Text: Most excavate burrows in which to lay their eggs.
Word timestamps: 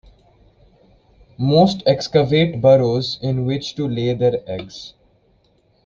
Most 1.37 1.83
excavate 1.85 2.59
burrows 2.59 3.19
in 3.21 3.45
which 3.45 3.75
to 3.75 3.87
lay 3.87 4.15
their 4.15 4.39
eggs. 4.49 4.95